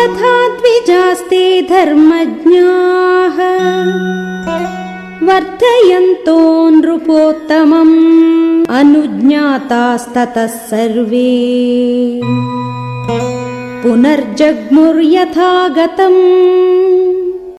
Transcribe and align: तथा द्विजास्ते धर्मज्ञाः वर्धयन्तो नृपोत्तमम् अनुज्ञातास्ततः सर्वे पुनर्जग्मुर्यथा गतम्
तथा 0.00 0.28
द्विजास्ते 0.58 1.40
धर्मज्ञाः 1.70 3.36
वर्धयन्तो 5.28 6.36
नृपोत्तमम् 6.70 7.94
अनुज्ञातास्ततः 8.78 10.46
सर्वे 10.72 11.28
पुनर्जग्मुर्यथा 13.84 15.50
गतम् 15.78 16.79